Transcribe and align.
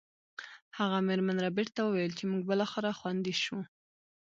هغه 0.77 0.97
میرمن 1.07 1.37
ربیټ 1.45 1.67
ته 1.75 1.81
وویل 1.83 2.13
چې 2.19 2.23
موږ 2.31 2.41
بالاخره 2.49 2.97
خوندي 2.99 3.35
شو 3.43 3.57